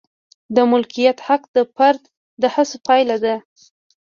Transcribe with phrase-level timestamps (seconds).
[0.55, 2.03] د مالکیت حق د فرد
[2.41, 3.35] د هڅو پایله ده.